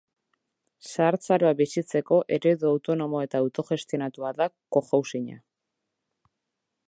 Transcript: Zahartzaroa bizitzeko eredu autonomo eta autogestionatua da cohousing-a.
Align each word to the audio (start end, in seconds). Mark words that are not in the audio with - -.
Zahartzaroa 0.91 1.51
bizitzeko 1.59 2.17
eredu 2.37 2.71
autonomo 2.71 3.21
eta 3.27 3.43
autogestionatua 3.47 4.31
da 4.41 4.49
cohousing-a. 4.77 5.39